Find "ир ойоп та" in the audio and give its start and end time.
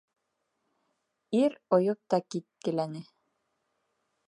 1.41-2.21